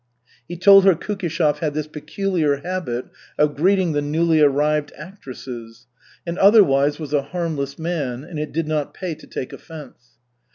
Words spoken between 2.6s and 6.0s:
habit of greeting the newly arrived actresses,